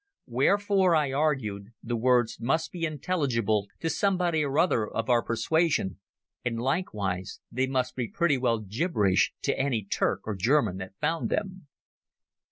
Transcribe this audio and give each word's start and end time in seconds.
Wherefore, 0.25 0.95
I 0.95 1.11
argued, 1.11 1.73
the 1.83 1.95
words 1.95 2.39
must 2.41 2.71
be 2.71 2.85
intelligible 2.85 3.67
to 3.81 3.89
somebody 3.91 4.43
or 4.43 4.57
other 4.57 4.89
of 4.89 5.11
our 5.11 5.21
persuasion, 5.21 5.99
and 6.43 6.59
likewise 6.59 7.39
they 7.51 7.67
must 7.67 7.95
be 7.95 8.07
pretty 8.07 8.39
well 8.39 8.57
gibberish 8.61 9.31
to 9.43 9.55
any 9.59 9.83
Turk 9.85 10.21
or 10.25 10.33
German 10.33 10.77
that 10.77 10.97
found 10.99 11.29
them. 11.29 11.67